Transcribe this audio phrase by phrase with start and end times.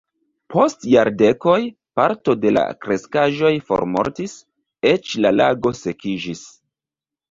[0.53, 1.57] Post jardekoj
[2.01, 4.37] parto de la kreskaĵoj formortis,
[4.97, 6.49] eĉ la lago sekiĝis.